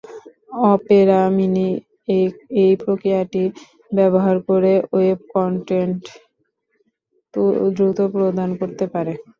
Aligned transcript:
Opera 0.71 1.19
mini 1.37 1.67
এই 2.61 2.73
প্রক্রিয়াটি 2.81 3.43
ব্যবহার 3.91 4.35
করে 4.47 4.73
ওয়েব 4.91 5.19
কন্টেন্ট 5.33 6.01
দ্রুত 7.73 7.99
প্রদান 8.13 8.49
করতে 8.59 8.85
পারে। 8.93 9.13